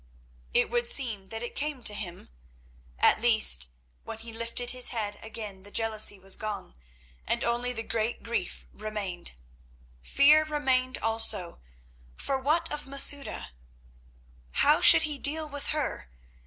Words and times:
It 0.51 0.71
would 0.71 0.87
seem 0.87 1.27
that 1.27 1.43
it 1.43 1.53
came 1.55 1.83
to 1.83 1.93
him—at 1.93 3.21
least, 3.21 3.67
when 4.03 4.17
he 4.17 4.33
lifted 4.33 4.71
his 4.71 4.89
head 4.89 5.19
again 5.21 5.61
the 5.61 5.69
jealousy 5.69 6.17
was 6.17 6.37
gone, 6.37 6.73
and 7.27 7.43
only 7.43 7.71
the 7.71 7.83
great 7.83 8.23
grief 8.23 8.65
remained. 8.73 9.33
Fear 10.01 10.43
remained 10.45 10.97
also—for 10.97 12.39
what 12.39 12.71
of 12.71 12.87
Masouda? 12.87 13.51
How 14.53 14.81
should 14.81 15.03
he 15.03 15.19
deal 15.19 15.47
with 15.47 15.67
her? 15.67 16.09